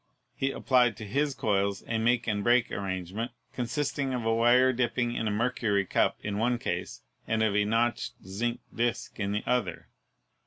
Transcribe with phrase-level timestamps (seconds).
[0.33, 5.13] He applied to his coils a make and break arrangement, consisting of a wire dipping
[5.13, 9.43] in a mercury cup in one case and of a notched zinc disk in the
[9.45, 9.89] other.